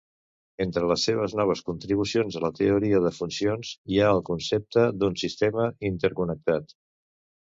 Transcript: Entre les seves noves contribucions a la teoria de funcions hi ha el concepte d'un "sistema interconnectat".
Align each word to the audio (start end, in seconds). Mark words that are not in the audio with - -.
Entre 0.63 0.87
les 0.91 1.01
seves 1.07 1.33
noves 1.39 1.59
contribucions 1.67 2.37
a 2.39 2.41
la 2.45 2.49
teoria 2.59 3.01
de 3.03 3.11
funcions 3.17 3.73
hi 3.93 3.99
ha 3.99 4.07
el 4.13 4.21
concepte 4.31 4.87
d'un 5.03 5.19
"sistema 5.25 5.69
interconnectat". 5.91 6.75